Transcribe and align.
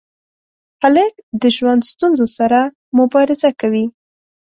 هلک 0.81 1.13
د 1.41 1.43
ژوند 1.55 1.81
ستونزو 1.91 2.25
سره 2.37 2.59
مبارزه 2.97 3.49
کوي. 3.59 3.85